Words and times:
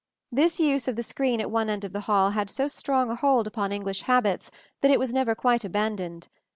This 0.31 0.59
use 0.59 0.87
of 0.87 0.95
the 0.95 1.03
screen 1.03 1.39
at 1.41 1.51
one 1.51 1.69
end 1.69 1.83
of 1.85 1.93
the 1.93 1.99
hall 1.99 2.31
had 2.31 2.49
so 2.49 2.67
strong 2.67 3.11
a 3.11 3.15
hold 3.15 3.45
upon 3.45 3.71
English 3.71 4.01
habits 4.01 4.49
that 4.81 4.89
it 4.89 4.97
was 4.97 5.13
never 5.13 5.35
quite 5.35 5.63
abandoned. 5.63 6.27